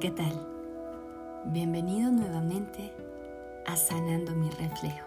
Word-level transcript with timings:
¿qué 0.00 0.10
tal? 0.10 0.46
Bienvenido 1.46 2.10
nuevamente 2.10 2.92
a 3.64 3.76
Sanando 3.76 4.32
mi 4.32 4.50
Reflejo. 4.50 5.06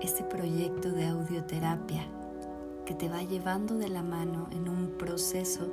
Este 0.00 0.22
proyecto 0.22 0.92
de 0.92 1.08
audioterapia 1.08 2.06
que 2.86 2.94
te 2.94 3.08
va 3.08 3.22
llevando 3.22 3.74
de 3.74 3.88
la 3.88 4.02
mano 4.02 4.48
en 4.52 4.68
un 4.68 4.92
proceso 4.96 5.66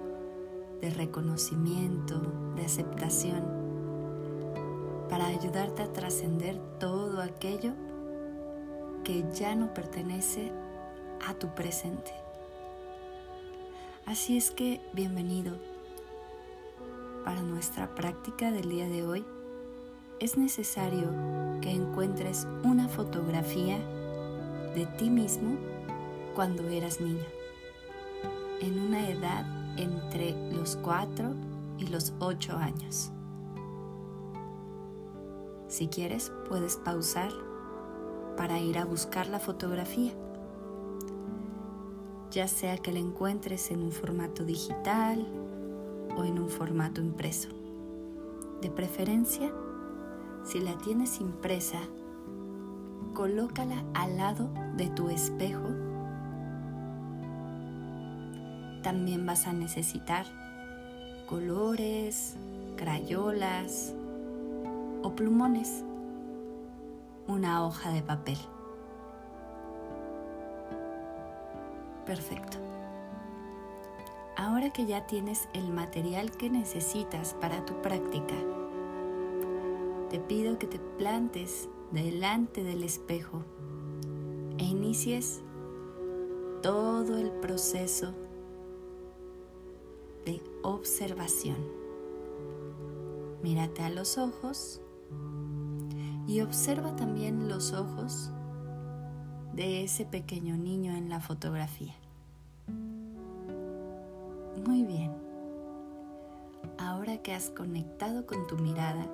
de 0.82 0.90
reconocimiento, 0.90 2.20
de 2.56 2.66
aceptación, 2.66 3.44
para 5.08 5.28
ayudarte 5.28 5.84
a 5.84 5.94
trascender 5.94 6.58
todo 6.80 7.22
aquello 7.22 7.74
que 9.04 9.24
ya 9.32 9.56
no 9.56 9.76
pertenece 9.76 10.52
a 11.28 11.36
tu 11.36 11.54
presente. 11.54 12.14
Así 14.08 14.38
es 14.38 14.50
que 14.50 14.82
bienvenido. 14.94 15.75
Para 17.26 17.42
nuestra 17.42 17.96
práctica 17.96 18.52
del 18.52 18.70
día 18.70 18.88
de 18.88 19.04
hoy 19.04 19.26
es 20.20 20.38
necesario 20.38 21.10
que 21.60 21.72
encuentres 21.72 22.48
una 22.64 22.88
fotografía 22.88 23.80
de 24.76 24.86
ti 24.98 25.10
mismo 25.10 25.58
cuando 26.36 26.64
eras 26.68 27.02
niño, 27.02 27.26
en 28.62 28.80
una 28.80 29.10
edad 29.10 29.44
entre 29.78 30.36
los 30.54 30.76
4 30.78 31.34
y 31.80 31.88
los 31.88 32.14
8 32.20 32.58
años. 32.58 33.12
Si 35.68 35.88
quieres, 35.88 36.32
puedes 36.48 36.78
pausar 36.78 37.32
para 38.38 38.60
ir 38.60 38.78
a 38.78 38.86
buscar 38.86 39.28
la 39.28 39.40
fotografía 39.40 40.14
ya 42.36 42.50
sea 42.50 42.78
que 42.78 42.92
la 42.92 43.00
encuentres 43.00 43.72
en 43.72 43.82
un 43.82 43.94
formato 43.94 44.44
digital 44.44 45.26
o 46.16 46.24
en 46.24 46.40
un 46.40 46.50
formato 46.50 47.02
impreso. 47.02 47.50
De 48.62 48.70
preferencia, 48.70 49.52
si 50.44 50.60
la 50.60 50.78
tienes 50.78 51.20
impresa, 51.20 51.80
colócala 53.14 53.84
al 53.94 54.18
lado 54.18 54.50
de 54.76 54.90
tu 54.90 55.10
espejo. 55.10 55.68
También 58.84 59.26
vas 59.26 59.48
a 59.48 59.54
necesitar 59.54 60.26
colores, 61.26 62.38
crayolas 62.76 63.94
o 65.02 65.16
plumones, 65.16 65.84
una 67.28 67.66
hoja 67.66 67.92
de 67.92 68.02
papel. 68.02 68.38
Perfecto. 72.06 72.65
Ahora 74.38 74.70
que 74.72 74.86
ya 74.86 75.08
tienes 75.08 75.48
el 75.54 75.72
material 75.72 76.32
que 76.32 76.50
necesitas 76.50 77.34
para 77.36 77.66
tu 77.66 77.82
práctica, 77.82 78.36
te 80.10 80.20
pido 80.20 80.60
que 80.60 80.68
te 80.68 80.80
plantes 80.98 81.70
delante 81.92 82.64
del 82.64 82.84
espejo 82.84 83.44
e 84.58 84.66
inicies 84.66 85.42
todo 86.62 87.18
el 87.18 87.32
proceso 87.32 88.14
de 90.26 90.42
observación. 90.64 91.58
Mírate 93.42 93.84
a 93.84 93.90
los 93.90 94.18
ojos 94.18 94.82
y 96.28 96.42
observa 96.42 96.96
también 96.96 97.48
los 97.48 97.72
ojos 97.72 98.32
de 99.54 99.84
ese 99.84 100.06
pequeño 100.06 100.58
niño 100.58 100.94
en 100.96 101.08
la 101.08 101.22
fotografía. 101.22 101.96
Muy 104.66 104.82
bien. 104.84 105.12
Ahora 106.80 107.18
que 107.20 107.36
has 107.36 107.52
conectado 107.52 108.26
con 108.26 108.48
tu 108.48 108.58
mirada, 108.58 109.06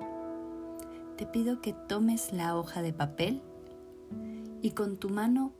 te 1.18 1.26
pido 1.26 1.60
que 1.60 1.74
tomes 1.74 2.32
la 2.32 2.56
hoja 2.56 2.80
de 2.80 2.94
papel 2.94 3.42
y 4.62 4.70
con 4.70 4.96
tu 4.96 5.10
mano 5.10 5.52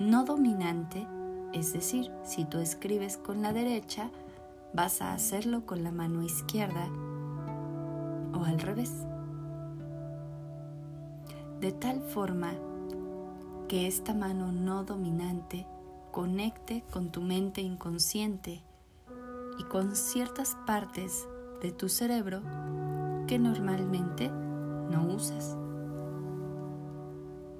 no 0.00 0.24
dominante, 0.24 1.06
es 1.52 1.72
decir, 1.72 2.10
si 2.24 2.44
tú 2.44 2.58
escribes 2.58 3.18
con 3.18 3.40
la 3.40 3.52
derecha, 3.52 4.10
vas 4.74 5.00
a 5.00 5.12
hacerlo 5.12 5.64
con 5.64 5.84
la 5.84 5.92
mano 5.92 6.24
izquierda 6.24 6.88
o 8.34 8.44
al 8.44 8.58
revés. 8.58 8.92
De 11.60 11.70
tal 11.70 12.00
forma 12.00 12.52
que 13.68 13.86
esta 13.86 14.12
mano 14.12 14.50
no 14.50 14.82
dominante 14.82 15.68
conecte 16.10 16.82
con 16.90 17.12
tu 17.12 17.20
mente 17.20 17.60
inconsciente 17.60 18.64
y 19.58 19.64
con 19.64 19.96
ciertas 19.96 20.56
partes 20.66 21.26
de 21.62 21.72
tu 21.72 21.88
cerebro 21.88 22.42
que 23.26 23.38
normalmente 23.38 24.30
no 24.30 25.06
usas. 25.06 25.56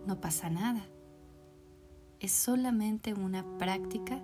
No 0.07 0.21
pasa 0.21 0.51
nada. 0.51 0.87
Es 2.21 2.33
solamente 2.33 3.15
una 3.15 3.45
práctica 3.59 4.21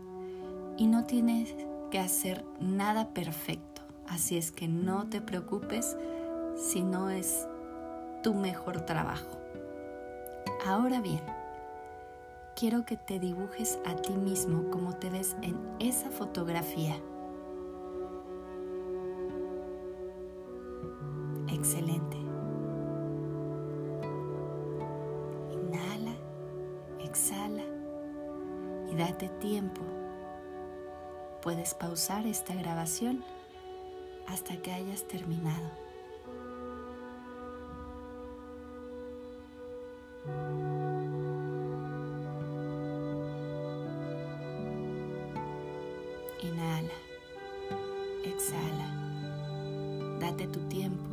y 0.77 0.87
no 0.87 1.05
tienes 1.05 1.55
que 1.91 1.99
hacer 1.99 2.45
nada 2.61 3.13
perfecto. 3.13 3.83
Así 4.09 4.37
es 4.37 4.53
que 4.53 4.69
no 4.69 5.09
te 5.09 5.21
preocupes 5.21 5.97
si 6.57 6.83
no 6.83 7.11
es 7.11 7.47
tu 8.23 8.35
mejor 8.35 8.83
trabajo. 8.83 9.39
Ahora 10.65 11.01
bien, 11.01 11.21
quiero 12.55 12.85
que 12.85 12.97
te 12.97 13.19
dibujes 13.19 13.79
a 13.85 13.97
ti 13.97 14.13
mismo 14.13 14.71
como 14.71 14.95
te 14.95 15.11
ves 15.11 15.37
en 15.43 15.59
esa 15.81 16.11
fotografía. 16.11 16.97
Excelente. 21.63 22.17
Inhala, 25.53 26.13
exhala 26.99 27.63
y 28.91 28.97
date 28.97 29.29
tiempo. 29.39 29.81
Puedes 31.41 31.75
pausar 31.75 32.27
esta 32.27 32.53
grabación 32.57 33.23
hasta 34.27 34.57
que 34.57 34.73
hayas 34.73 35.07
terminado. 35.07 35.71
Inhala, 46.43 46.93
exhala, 48.25 50.19
date 50.19 50.49
tu 50.49 50.59
tiempo. 50.63 51.12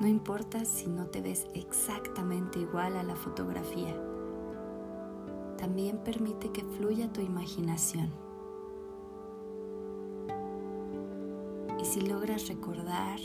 No 0.00 0.08
importa 0.08 0.64
si 0.64 0.88
no 0.88 1.06
te 1.06 1.20
ves 1.20 1.46
exactamente 1.54 2.58
igual 2.58 2.96
a 2.96 3.02
la 3.02 3.14
fotografía. 3.14 3.94
También 5.56 5.98
permite 5.98 6.50
que 6.50 6.64
fluya 6.64 7.12
tu 7.12 7.20
imaginación. 7.20 8.10
Y 11.80 11.84
si 11.84 12.00
logras 12.00 12.48
recordar 12.48 13.18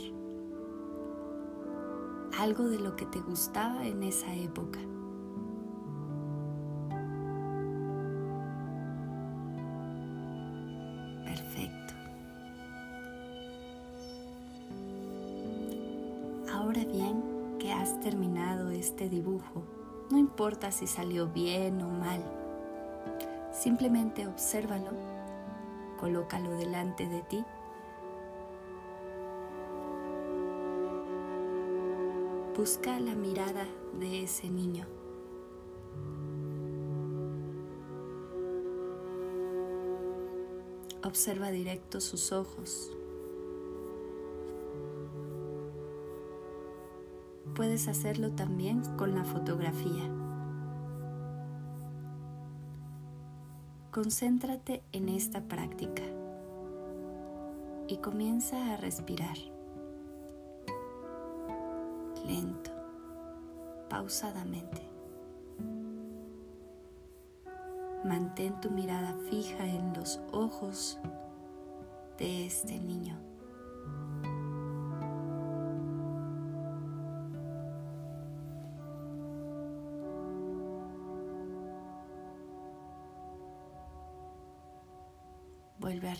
algo 2.38 2.68
de 2.68 2.78
lo 2.78 2.94
que 2.94 3.06
te 3.06 3.20
gustaba 3.20 3.84
en 3.86 4.04
esa 4.04 4.34
época, 4.34 4.78
importa 20.50 20.72
si 20.72 20.88
salió 20.88 21.28
bien 21.28 21.80
o 21.80 21.88
mal, 21.88 22.24
simplemente 23.52 24.26
obsérvalo, 24.26 24.90
colócalo 25.96 26.50
delante 26.56 27.06
de 27.06 27.22
ti. 27.22 27.44
Busca 32.56 32.98
la 32.98 33.14
mirada 33.14 33.64
de 34.00 34.24
ese 34.24 34.50
niño. 34.50 34.88
Observa 41.04 41.52
directo 41.52 42.00
sus 42.00 42.32
ojos, 42.32 42.90
puedes 47.54 47.86
hacerlo 47.86 48.32
también 48.32 48.82
con 48.96 49.14
la 49.14 49.22
fotografía. 49.22 50.19
Concéntrate 53.90 54.84
en 54.92 55.08
esta 55.08 55.40
práctica 55.40 56.04
y 57.88 57.96
comienza 57.96 58.72
a 58.72 58.76
respirar. 58.76 59.36
Lento, 62.24 62.70
pausadamente. 63.88 64.80
Mantén 68.04 68.60
tu 68.60 68.70
mirada 68.70 69.16
fija 69.28 69.66
en 69.66 69.92
los 69.94 70.20
ojos 70.30 71.00
de 72.16 72.46
este 72.46 72.78
niño. 72.78 73.18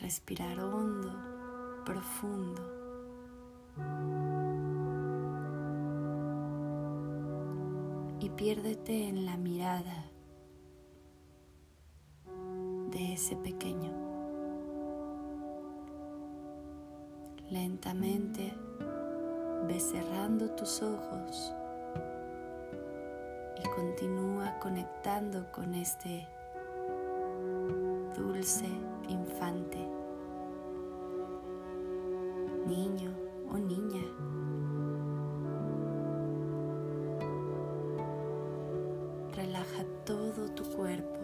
Respirar 0.00 0.58
hondo, 0.61 1.12
profundo. 1.85 2.62
Y 8.19 8.31
piérdete 8.31 9.08
en 9.08 9.26
la 9.26 9.37
mirada 9.37 10.11
de 12.91 13.12
ese 13.12 13.37
pequeño. 13.37 13.93
Lentamente 17.50 18.55
ve 19.67 19.81
cerrando 19.81 20.50
tus 20.52 20.82
ojos 20.82 21.52
y 23.62 23.69
continúa 23.69 24.58
conectando 24.61 25.50
con 25.52 25.75
este 25.75 26.26
dulce 28.17 28.69
infante, 29.10 29.78
niño 32.66 33.14
o 33.50 33.58
niña. 33.58 34.04
Relaja 39.34 39.84
todo 40.04 40.48
tu 40.54 40.64
cuerpo 40.64 41.20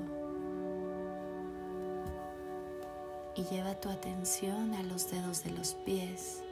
y 3.36 3.44
lleva 3.44 3.74
tu 3.74 3.90
atención 3.90 4.72
a 4.74 4.82
los 4.82 5.10
dedos 5.10 5.44
de 5.44 5.50
los 5.50 5.74
pies 5.74 6.42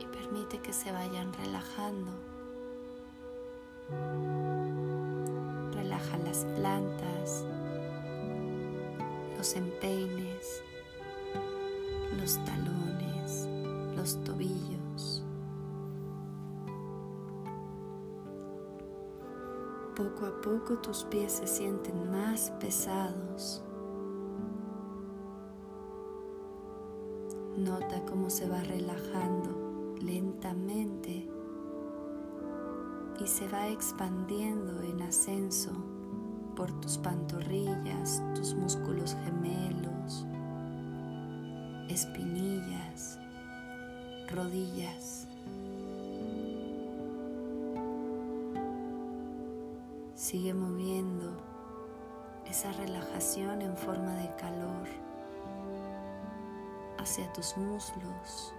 y 0.00 0.04
permite 0.06 0.58
que 0.58 0.72
se 0.72 0.90
vayan 0.90 1.32
relajando. 1.32 2.12
Relaja 5.72 6.18
las 6.18 6.44
plantas, 6.56 7.15
los 9.46 9.54
empeines, 9.54 10.60
los 12.20 12.34
talones, 12.44 13.48
los 13.94 14.16
tobillos. 14.24 15.22
Poco 19.94 20.26
a 20.26 20.40
poco 20.40 20.78
tus 20.78 21.04
pies 21.04 21.30
se 21.30 21.46
sienten 21.46 22.10
más 22.10 22.50
pesados. 22.58 23.62
Nota 27.56 28.04
cómo 28.04 28.30
se 28.30 28.48
va 28.48 28.60
relajando 28.64 29.94
lentamente 30.00 31.30
y 33.20 33.26
se 33.28 33.46
va 33.46 33.68
expandiendo 33.68 34.82
en 34.82 35.02
ascenso 35.02 35.95
por 36.56 36.72
tus 36.80 36.96
pantorrillas, 36.96 38.22
tus 38.34 38.54
músculos 38.54 39.14
gemelos, 39.24 40.26
espinillas, 41.88 43.18
rodillas. 44.28 45.28
Sigue 50.14 50.54
moviendo 50.54 51.36
esa 52.46 52.72
relajación 52.72 53.60
en 53.60 53.76
forma 53.76 54.14
de 54.14 54.34
calor 54.36 54.88
hacia 56.98 57.30
tus 57.34 57.54
muslos, 57.58 58.54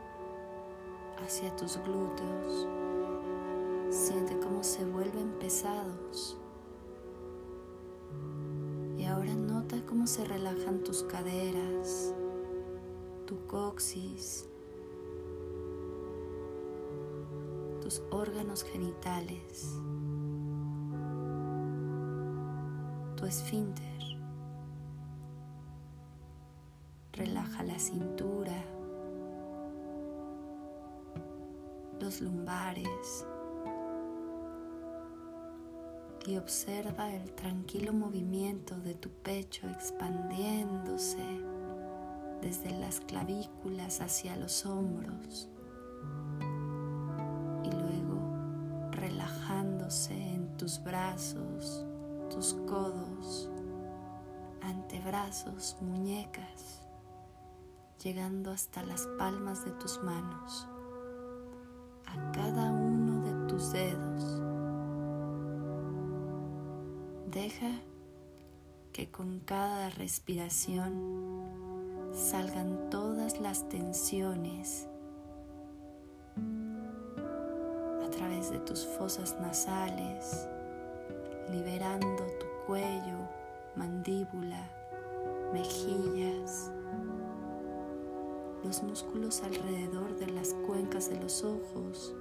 hacia 1.26 1.54
tus 1.56 1.78
glúteos. 1.78 2.68
Siente 3.90 4.38
cómo 4.40 4.64
se 4.64 4.86
vuelven 4.86 5.32
pesados 5.40 6.38
ahora 9.18 9.34
nota 9.34 9.84
cómo 9.88 10.06
se 10.06 10.24
relajan 10.26 10.84
tus 10.84 11.02
caderas, 11.02 12.14
tu 13.26 13.48
coxis, 13.48 14.48
tus 17.82 18.04
órganos 18.12 18.64
genitales, 18.64 19.76
tu 23.16 23.26
esfínter. 23.26 23.86
Relaja 27.14 27.64
la 27.64 27.80
cintura, 27.80 28.64
los 32.00 32.22
lumbares 32.22 33.26
y 36.28 36.36
observa 36.36 37.10
el 37.14 37.32
tranquilo 37.32 37.94
movimiento 37.94 38.78
de 38.80 38.94
tu 38.96 39.10
pecho 39.10 39.66
expandiéndose 39.70 41.24
desde 42.42 42.72
las 42.72 43.00
clavículas 43.00 44.02
hacia 44.02 44.36
los 44.36 44.66
hombros 44.66 45.48
y 47.64 47.72
luego 47.72 48.92
relajándose 48.92 50.14
en 50.14 50.58
tus 50.58 50.84
brazos, 50.84 51.86
tus 52.30 52.56
codos, 52.68 53.50
antebrazos, 54.62 55.78
muñecas, 55.80 56.82
llegando 58.04 58.52
hasta 58.52 58.84
las 58.84 59.08
palmas 59.18 59.64
de 59.64 59.72
tus 59.72 60.04
manos, 60.04 60.68
a 62.06 62.32
cada 62.34 62.70
uno 62.70 63.22
de 63.24 63.48
tus 63.48 63.72
dedos 63.72 64.07
Deja 67.38 67.70
que 68.94 69.12
con 69.12 69.42
cada 69.42 69.92
respiración 69.92 71.46
salgan 72.12 72.90
todas 72.90 73.40
las 73.40 73.70
tensiones 73.70 74.88
a 78.04 78.10
través 78.10 78.50
de 78.50 78.58
tus 78.62 78.88
fosas 78.88 79.40
nasales, 79.40 80.50
liberando 81.52 82.26
tu 82.40 82.48
cuello, 82.66 83.30
mandíbula, 83.76 84.72
mejillas, 85.54 86.72
los 88.64 88.82
músculos 88.82 89.44
alrededor 89.44 90.18
de 90.18 90.26
las 90.32 90.56
cuencas 90.66 91.08
de 91.12 91.22
los 91.22 91.44
ojos, 91.44 92.16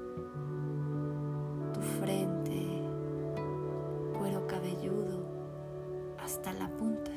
hasta 6.37 6.53
la 6.53 6.69
punta. 6.69 7.11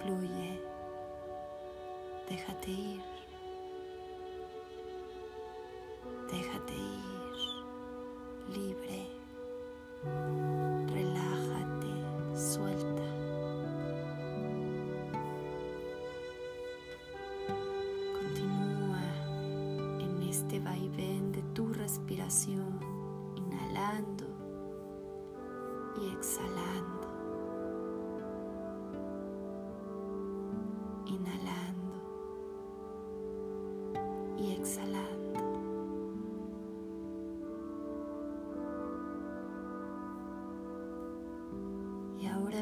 Fluye, 0.00 0.58
déjate 2.28 2.70
ir, 2.70 3.02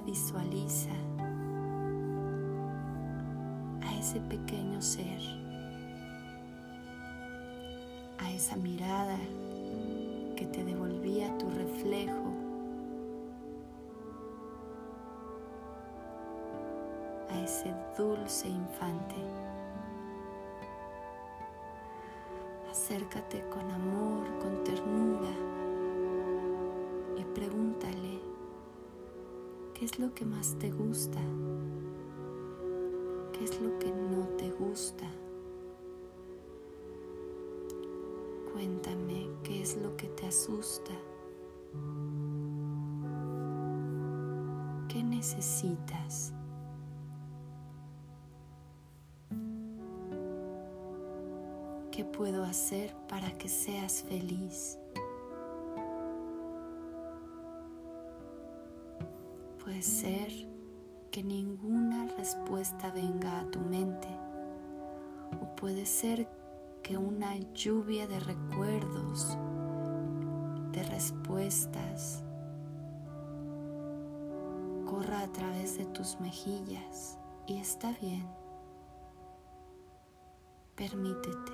visualiza 0.00 0.90
a 3.83 3.99
ese 3.99 4.21
pequeño 4.21 4.81
ser, 4.81 5.21
a 8.19 8.31
esa 8.33 8.57
mirada 8.57 9.19
que 10.37 10.47
te 10.47 10.64
devolvía 10.64 11.37
tu 11.38 11.50
reflejo 11.50 12.28
ese 17.49 17.75
dulce 17.97 18.49
infante. 18.49 19.17
Acércate 22.71 23.43
con 23.49 23.71
amor, 23.71 24.27
qué 29.78 29.85
es 29.85 29.99
lo 29.99 30.12
que 30.12 30.25
más 30.25 30.56
te 30.58 30.70
gusta, 30.73 31.20
qué 33.32 33.44
asusta? 34.78 35.06
Cuéntame 38.52 39.28
qué 39.42 39.62
es 39.62 39.76
lo 39.76 39.97
que 39.97 40.08
te 40.08 40.26
asusta. 40.26 40.92
¿Qué 44.88 45.02
necesitas? 45.02 46.32
¿Qué 51.92 52.04
puedo 52.04 52.44
hacer 52.44 52.94
para 53.08 53.37
que 53.38 53.49
seas 53.49 54.02
feliz? 54.08 54.78
Puede 59.78 59.90
ser 59.90 60.32
que 61.12 61.23
ninguna 61.23 62.08
respuesta 62.18 62.90
venga 62.90 63.38
a 63.38 63.49
tu 63.49 63.61
mente 63.61 64.08
o 65.40 65.54
puede 65.54 65.87
ser 65.87 66.28
que 66.82 66.99
una 66.99 67.37
lluvia 67.54 68.08
de 68.08 68.18
recuerdos, 68.18 69.38
de 70.73 70.82
respuestas, 70.82 72.25
corra 74.85 75.20
a 75.20 75.32
través 75.32 75.78
de 75.78 75.85
tus 75.85 76.18
mejillas 76.18 77.16
y 77.47 77.58
está 77.58 77.92
bien. 78.00 78.26
Permítete 80.75 81.52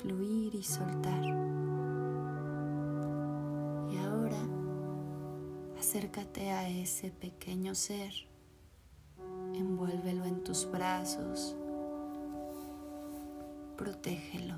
fluir 0.00 0.54
y 0.54 0.62
soltar. 0.62 1.71
Acércate 5.92 6.50
a 6.50 6.66
ese 6.70 7.10
pequeño 7.10 7.74
ser, 7.74 8.14
envuélvelo 9.54 10.24
en 10.24 10.42
tus 10.42 10.66
brazos, 10.72 11.54
protégelo. 13.76 14.54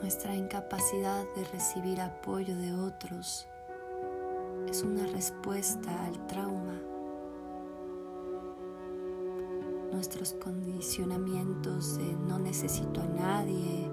Nuestra 0.00 0.36
incapacidad 0.36 1.24
de 1.34 1.44
recibir 1.46 2.00
apoyo 2.00 2.56
de 2.58 2.72
otros 2.74 3.48
es 4.68 4.84
una 4.84 5.08
respuesta 5.08 5.90
al 6.06 6.28
trauma. 6.28 6.80
Nuestros 9.90 10.34
condicionamientos 10.34 11.98
de 11.98 12.04
no 12.04 12.38
necesito 12.38 13.00
a 13.00 13.06
nadie, 13.06 13.90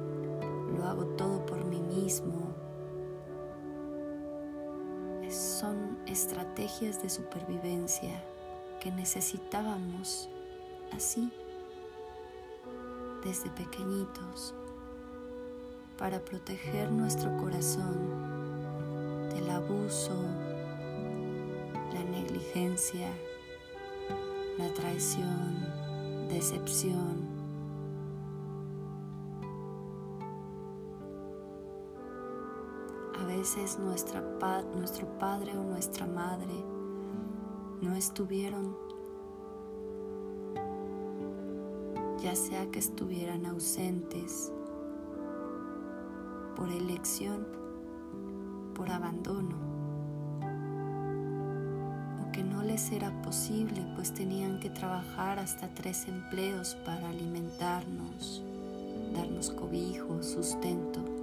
hago 0.87 1.05
todo 1.17 1.45
por 1.45 1.63
mí 1.65 1.79
mismo. 1.79 2.55
Son 5.29 5.97
estrategias 6.07 7.01
de 7.01 7.09
supervivencia 7.09 8.21
que 8.81 8.91
necesitábamos 8.91 10.29
así, 10.91 11.31
desde 13.23 13.49
pequeñitos, 13.51 14.53
para 15.97 16.19
proteger 16.19 16.91
nuestro 16.91 17.37
corazón 17.37 19.29
del 19.29 19.49
abuso, 19.49 20.15
la 21.93 22.03
negligencia, 22.03 23.07
la 24.57 24.73
traición, 24.73 26.27
decepción. 26.27 27.30
Veces 33.55 33.79
nuestra, 33.79 34.21
nuestro 34.75 35.07
padre 35.19 35.57
o 35.57 35.63
nuestra 35.63 36.07
madre 36.07 36.53
no 37.81 37.95
estuvieron, 37.95 38.77
ya 42.21 42.33
sea 42.33 42.69
que 42.71 42.79
estuvieran 42.79 43.45
ausentes 43.45 44.53
por 46.55 46.69
elección, 46.69 47.45
por 48.73 48.89
abandono 48.89 49.71
les 52.61 52.91
era 52.91 53.11
posible, 53.23 53.83
pues 53.95 54.13
tenían 54.13 54.59
que 54.59 54.69
trabajar 54.69 55.39
hasta 55.39 55.67
tres 55.73 56.07
empleos 56.07 56.75
para 56.85 57.09
alimentarnos, 57.09 58.43
darnos 59.13 59.49
cobijo, 59.49 60.23
sustento. 60.23 61.20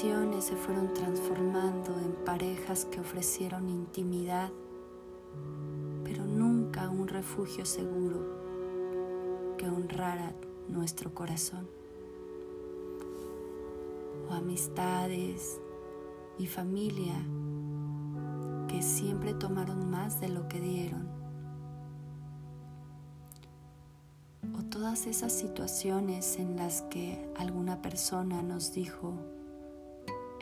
Se 0.00 0.56
fueron 0.56 0.94
transformando 0.94 1.94
en 2.00 2.12
parejas 2.24 2.86
que 2.86 3.00
ofrecieron 3.00 3.68
intimidad, 3.68 4.50
pero 6.04 6.24
nunca 6.24 6.88
un 6.88 7.06
refugio 7.06 7.66
seguro 7.66 9.56
que 9.58 9.68
honrara 9.68 10.32
nuestro 10.68 11.12
corazón. 11.12 11.68
O 14.30 14.32
amistades 14.32 15.60
y 16.38 16.46
familia 16.46 17.16
que 18.68 18.80
siempre 18.80 19.34
tomaron 19.34 19.90
más 19.90 20.18
de 20.18 20.30
lo 20.30 20.48
que 20.48 20.60
dieron. 20.60 21.08
O 24.58 24.62
todas 24.70 25.06
esas 25.06 25.34
situaciones 25.34 26.38
en 26.38 26.56
las 26.56 26.80
que 26.82 27.30
alguna 27.36 27.82
persona 27.82 28.40
nos 28.40 28.72
dijo, 28.72 29.39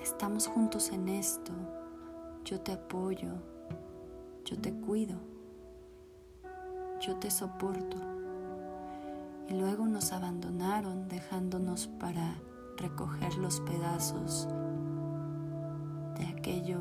estamos 0.08 0.46
juntos 0.46 0.90
en 0.90 1.06
esto, 1.06 1.52
yo 2.42 2.58
te 2.60 2.72
apoyo, 2.72 3.28
yo 4.42 4.58
te 4.58 4.72
cuido, 4.72 5.16
yo 6.98 7.16
te 7.16 7.30
soporto. 7.30 7.98
Y 9.48 9.54
luego 9.54 9.86
nos 9.86 10.12
abandonaron 10.12 11.08
dejándonos 11.08 11.88
para 12.00 12.36
recoger 12.78 13.36
los 13.36 13.60
pedazos 13.60 14.48
de 16.18 16.26
aquello 16.26 16.80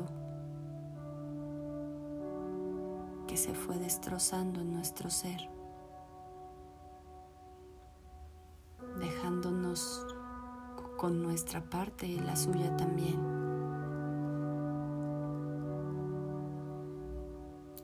que 3.26 3.36
se 3.36 3.54
fue 3.54 3.76
destrozando 3.76 4.62
en 4.62 4.72
nuestro 4.72 5.10
ser, 5.10 5.50
dejándonos 8.98 10.17
con 10.98 11.22
nuestra 11.22 11.62
parte 11.62 12.06
y 12.06 12.18
la 12.18 12.34
suya 12.34 12.76
también. 12.76 13.16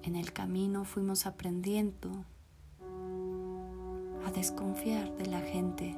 En 0.03 0.17
el 0.17 0.33
camino 0.33 0.85
fuimos 0.85 1.25
aprendiendo 1.25 2.11
a 4.27 4.31
desconfiar 4.33 5.17
de 5.17 5.27
la 5.27 5.41
gente 5.41 5.97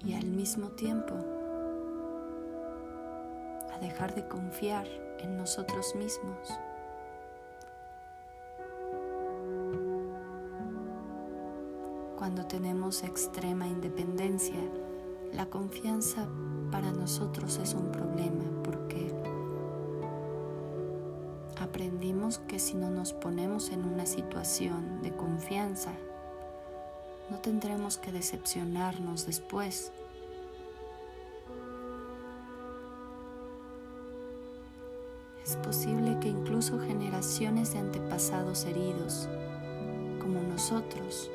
y 0.00 0.14
al 0.14 0.26
mismo 0.26 0.70
tiempo 0.70 1.14
a 3.70 3.78
dejar 3.80 4.14
de 4.14 4.26
confiar 4.26 4.86
en 5.20 5.36
nosotros 5.36 5.94
mismos. 5.94 6.58
Cuando 12.34 12.48
tenemos 12.48 13.04
extrema 13.04 13.68
independencia, 13.68 14.58
la 15.32 15.46
confianza 15.46 16.26
para 16.72 16.90
nosotros 16.90 17.58
es 17.58 17.74
un 17.74 17.92
problema 17.92 18.42
porque 18.64 19.14
aprendimos 21.60 22.38
que 22.38 22.58
si 22.58 22.74
no 22.74 22.90
nos 22.90 23.12
ponemos 23.12 23.70
en 23.70 23.84
una 23.84 24.04
situación 24.04 25.00
de 25.00 25.14
confianza, 25.14 25.92
no 27.30 27.38
tendremos 27.38 27.98
que 27.98 28.10
decepcionarnos 28.10 29.26
después. 29.26 29.92
Es 35.46 35.54
posible 35.58 36.18
que 36.18 36.30
incluso 36.30 36.80
generaciones 36.80 37.74
de 37.74 37.78
antepasados 37.78 38.64
heridos, 38.64 39.28
como 40.20 40.40
nosotros, 40.40 41.30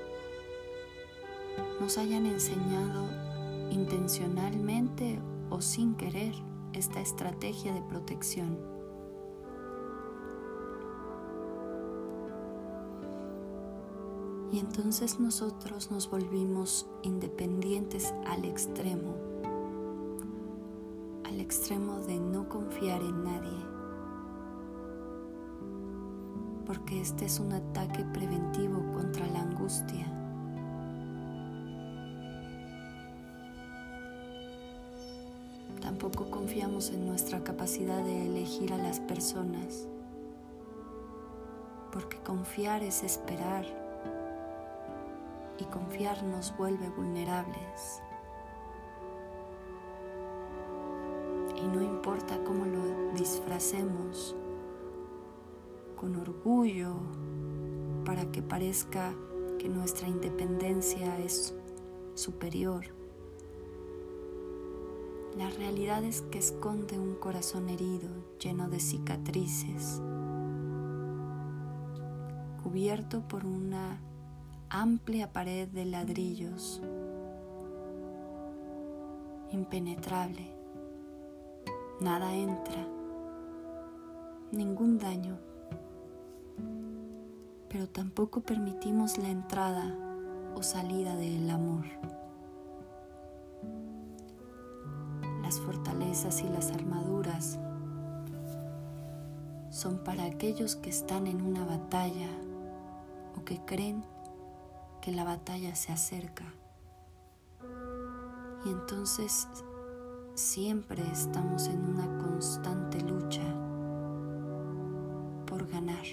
nos 1.79 1.97
hayan 1.97 2.25
enseñado 2.25 3.05
intencionalmente 3.71 5.19
o 5.49 5.61
sin 5.61 5.95
querer 5.95 6.33
esta 6.73 6.99
estrategia 6.99 7.73
de 7.73 7.81
protección. 7.81 8.57
Y 14.51 14.59
entonces 14.59 15.19
nosotros 15.19 15.91
nos 15.91 16.09
volvimos 16.09 16.87
independientes 17.03 18.13
al 18.25 18.45
extremo, 18.45 19.15
al 21.23 21.39
extremo 21.39 21.99
de 21.99 22.19
no 22.19 22.49
confiar 22.49 23.01
en 23.01 23.23
nadie. 23.23 23.69
porque 26.69 27.01
este 27.01 27.25
es 27.25 27.39
un 27.39 27.51
ataque 27.51 28.05
preventivo 28.13 28.79
contra 28.93 29.25
la 29.29 29.41
angustia. 29.41 30.18
Tampoco 35.89 36.29
confiamos 36.29 36.91
en 36.91 37.07
nuestra 37.07 37.43
capacidad 37.43 38.03
de 38.03 38.27
elegir 38.27 38.71
a 38.73 38.77
las 38.77 38.99
personas, 38.99 39.87
porque 41.91 42.19
confiar 42.19 42.83
es 42.83 43.01
esperar 43.01 43.65
y 45.57 45.63
confiar 45.63 46.21
nos 46.21 46.55
vuelve 46.55 46.87
vulnerables. 46.89 48.03
Y 51.57 51.67
no 51.75 51.81
importa 51.81 52.37
cómo 52.43 52.67
lo 52.67 53.11
disfracemos, 53.15 54.35
con 55.99 56.17
orgullo, 56.17 56.93
para 58.05 58.31
que 58.31 58.43
parezca 58.43 59.11
que 59.57 59.67
nuestra 59.67 60.07
independencia 60.07 61.17
es 61.17 61.55
superior. 62.13 62.98
La 65.39 65.49
realidad 65.51 66.03
es 66.03 66.21
que 66.23 66.37
esconde 66.37 66.99
un 66.99 67.15
corazón 67.15 67.69
herido, 67.69 68.09
lleno 68.39 68.67
de 68.67 68.81
cicatrices, 68.81 70.01
cubierto 72.61 73.25
por 73.25 73.45
una 73.45 74.01
amplia 74.67 75.31
pared 75.31 75.69
de 75.69 75.85
ladrillos, 75.85 76.81
impenetrable. 79.53 80.53
Nada 82.01 82.35
entra, 82.35 82.85
ningún 84.51 84.97
daño, 84.97 85.39
pero 87.69 87.87
tampoco 87.87 88.41
permitimos 88.41 89.17
la 89.17 89.29
entrada 89.29 89.95
o 90.53 90.63
salida 90.63 91.15
del 91.15 91.49
amor. 91.49 91.85
Y 96.19 96.49
las 96.49 96.71
armaduras 96.71 97.57
son 99.69 99.99
para 100.03 100.25
aquellos 100.25 100.75
que 100.75 100.89
están 100.89 101.27
en 101.27 101.41
una 101.41 101.65
batalla 101.65 102.27
o 103.37 103.45
que 103.45 103.63
creen 103.63 104.03
que 105.01 105.13
la 105.13 105.23
batalla 105.23 105.73
se 105.75 105.93
acerca. 105.93 106.43
Y 108.65 108.69
entonces 108.69 109.47
siempre 110.33 111.01
estamos 111.09 111.67
en 111.67 111.85
una 111.85 112.17
constante 112.17 112.99
lucha 112.99 113.55
por 115.45 115.69
ganar. 115.69 116.05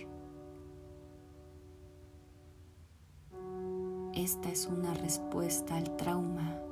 Esta 4.14 4.50
es 4.50 4.66
una 4.66 4.94
respuesta 4.94 5.76
al 5.76 5.96
trauma. 5.96 6.65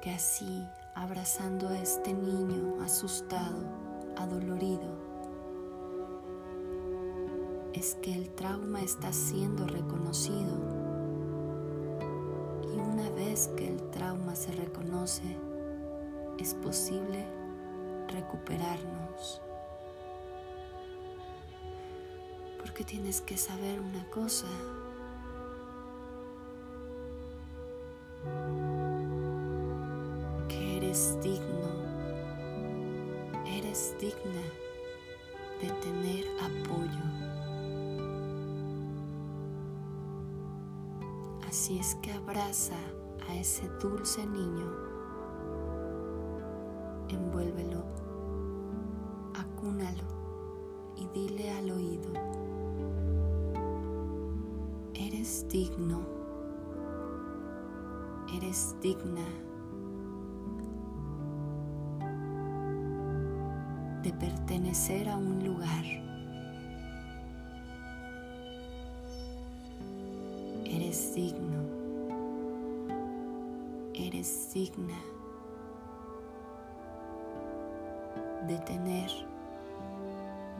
Que 0.00 0.10
así, 0.10 0.66
abrazando 0.94 1.68
a 1.68 1.78
este 1.78 2.12
niño 2.12 2.82
asustado, 2.82 3.56
adolorido, 4.16 4.98
es 7.72 7.94
que 8.02 8.12
el 8.12 8.30
trauma 8.30 8.82
está 8.82 9.12
siendo 9.12 9.64
reconocido 9.68 10.56
y 12.64 12.78
una 12.78 13.08
vez 13.10 13.48
que 13.56 13.68
el 13.68 13.80
trauma 13.90 14.34
se 14.34 14.50
reconoce, 14.50 15.36
es 16.36 16.54
posible 16.54 17.24
recuperarnos. 18.08 19.40
Porque 22.58 22.82
tienes 22.82 23.20
que 23.20 23.36
saber 23.36 23.78
una 23.78 24.04
cosa. 24.10 24.48
Eres 33.70 33.94
digna 34.00 34.42
de 35.60 35.68
tener 35.80 36.24
apoyo. 36.40 37.04
Así 41.48 41.78
es 41.78 41.94
que 42.02 42.10
abraza 42.12 42.74
a 43.28 43.36
ese 43.36 43.68
dulce 43.80 44.26
niño, 44.26 44.72
envuélvelo, 47.10 47.84
acúnalo 49.38 50.02
y 50.96 51.06
dile 51.14 51.52
al 51.52 51.70
oído, 51.70 52.12
eres 54.94 55.46
digno, 55.48 56.00
eres 58.34 58.74
digna 58.80 59.49
de 64.10 64.26
pertenecer 64.26 65.08
a 65.08 65.16
un 65.16 65.44
lugar. 65.44 65.84
Eres 70.64 71.14
digno, 71.14 71.62
eres 73.94 74.52
digna 74.52 74.98
de 78.48 78.58
tener 78.58 79.10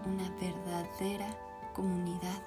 una 0.07 0.31
verdadera 0.41 1.37
comunidad. 1.75 2.43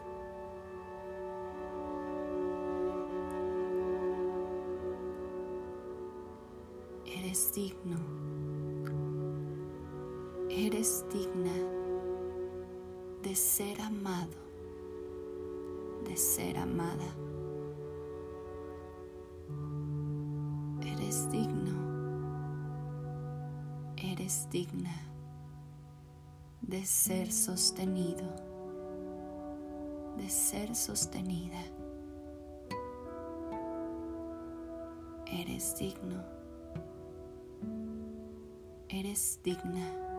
Eres 7.06 7.54
digno, 7.54 7.98
eres 10.73 11.05
digna 11.13 11.53
de 13.21 13.36
ser 13.36 13.79
amado, 13.79 14.33
de 16.03 16.17
ser 16.17 16.57
amada. 16.57 17.05
digna 24.49 24.93
de 26.62 26.86
ser 26.86 27.31
sostenido, 27.31 28.23
de 30.17 30.29
ser 30.29 30.75
sostenida. 30.75 31.59
Eres 35.25 35.75
digno, 35.77 36.23
eres 38.89 39.39
digna 39.43 40.12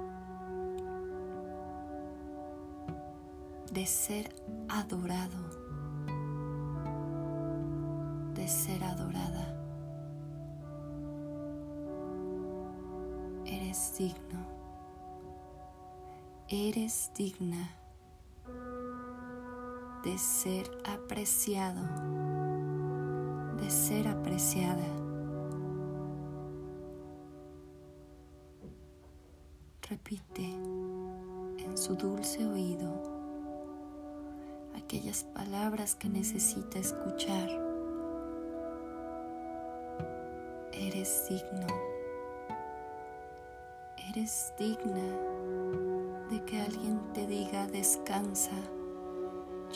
de 3.75 3.85
ser 3.85 4.35
adorado, 4.69 5.43
de 8.35 8.49
ser 8.49 8.83
adorada. 8.85 9.55
eres 13.75 13.95
digno, 13.99 14.39
eres 16.49 17.11
digna 17.17 17.71
de 20.05 20.17
ser 20.17 20.71
apreciado, 20.85 21.83
de 23.57 23.71
ser 23.71 24.07
apreciada. 24.07 24.87
Repite 29.89 30.45
en 30.45 31.77
su 31.77 31.97
dulce 31.97 32.47
oído 32.47 32.84
aquellas 34.95 35.25
palabras 35.25 35.97
que 35.97 36.09
necesita 36.09 36.79
escuchar. 36.79 37.49
Eres 40.73 41.27
digno 41.29 41.67
eres 44.11 44.53
digna 44.57 45.03
de 46.31 46.45
que 46.45 46.61
alguien 46.61 47.01
te 47.13 47.27
diga 47.27 47.67
descansa, 47.67 48.53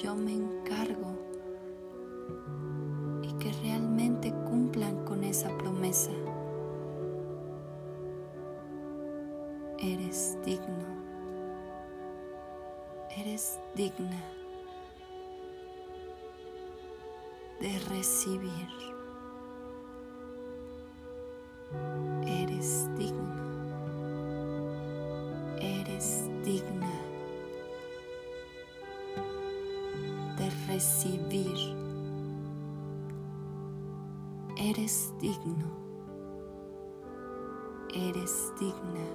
yo 0.00 0.14
me 0.14 0.34
encargo 0.34 1.16
y 3.22 3.32
que 3.38 3.50
realmente 3.62 4.32
cumplan 4.48 5.04
con 5.04 5.24
esa 5.24 5.48
promesa. 5.58 6.12
Eres 9.80 10.38
digno, 10.44 10.86
eres 13.16 13.58
digna 13.74 14.37
de 17.60 17.78
recibir, 17.90 18.68
Eres 22.26 22.88
digno. 22.96 23.36
Eres 25.60 26.24
digna 26.44 26.92
de 30.36 30.50
recibir. 30.66 31.76
Eres 34.56 35.12
digno. 35.20 35.68
Eres 37.94 38.52
digna 38.58 39.06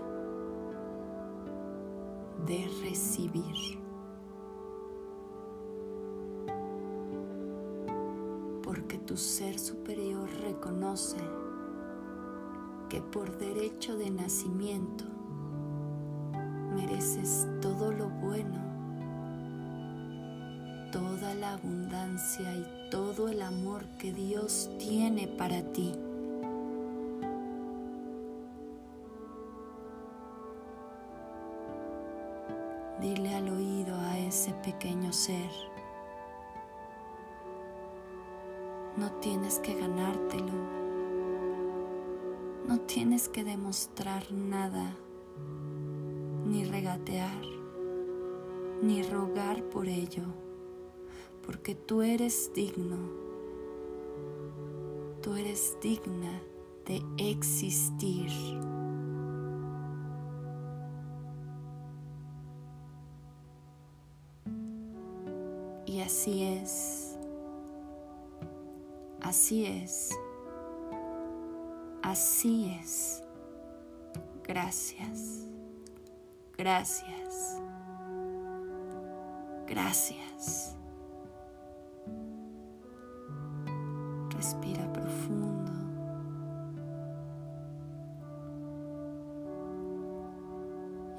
de 2.45 2.67
recibir. 2.83 3.82
Tu 9.05 9.17
ser 9.17 9.59
superior 9.59 10.29
reconoce 10.41 11.17
que 12.89 13.01
por 13.01 13.37
derecho 13.37 13.97
de 13.97 14.09
nacimiento 14.09 15.03
mereces 16.75 17.47
todo 17.61 17.91
lo 17.91 18.09
bueno, 18.09 18.59
toda 20.91 21.35
la 21.35 21.53
abundancia 21.53 22.53
y 22.55 22.89
todo 22.89 23.27
el 23.27 23.41
amor 23.41 23.85
que 23.97 24.13
Dios 24.13 24.69
tiene 24.79 25.27
para 25.27 25.61
ti. 25.73 25.93
No 38.97 39.11
tienes 39.13 39.59
que 39.59 39.73
ganártelo 39.73 40.83
no 42.67 42.79
tienes 42.79 43.27
que 43.27 43.43
demostrar 43.43 44.31
nada, 44.31 44.95
ni 46.45 46.63
regatear, 46.63 47.41
ni 48.81 49.03
rogar 49.03 49.63
por 49.65 49.87
ello, 49.87 50.23
porque 51.45 51.75
tú 51.75 52.01
eres 52.01 52.51
digno, 52.55 52.97
tú 55.21 55.35
eres 55.35 55.77
digna 55.81 56.41
de 56.85 57.03
existir. 57.17 58.31
Así 69.53 69.65
es. 69.65 70.09
Así 72.01 72.75
es. 72.81 73.23
Gracias. 74.43 75.45
Gracias. 76.57 77.61
Gracias. 79.67 80.75
Respira 84.31 84.91
profundo. 84.91 85.71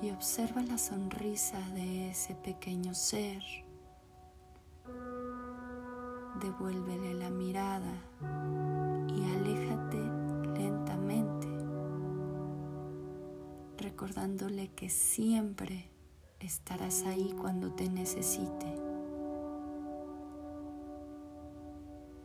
Y 0.03 0.11
observa 0.11 0.61
la 0.63 0.77
sonrisa 0.77 1.59
de 1.75 2.11
ese 2.11 2.35
pequeño 2.35 2.95
ser. 2.95 3.64
Devuélvele 6.41 7.15
la 7.15 7.31
mirada 7.31 7.95
y 9.09 9.37
aléjate 9.37 9.75
recordándole 13.95 14.69
que 14.75 14.89
siempre 14.89 15.89
estarás 16.41 17.05
ahí 17.05 17.35
cuando 17.41 17.73
te 17.73 17.89
necesite, 17.89 18.67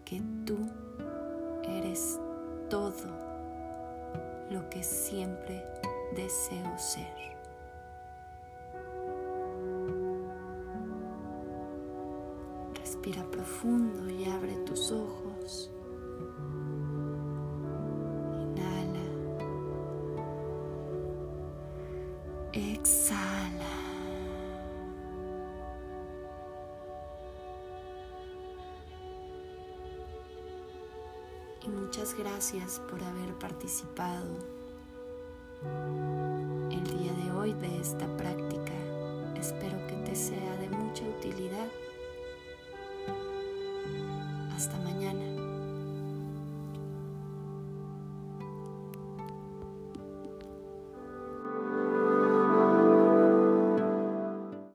que 0.04 0.22
tú 0.46 0.58
eres 1.64 2.20
todo 2.70 3.08
lo 4.50 4.70
que 4.70 4.84
siempre 4.84 5.64
deseo 6.16 6.78
ser. 6.78 7.39
Respira 13.02 13.24
profundo 13.32 14.10
y 14.10 14.26
abre 14.26 14.54
tus 14.66 14.92
ojos. 14.92 15.72
Exhala. 22.52 23.64
Y 31.66 31.70
muchas 31.70 32.14
gracias 32.18 32.82
por 32.90 33.02
haber 33.02 33.34
participado 33.36 34.28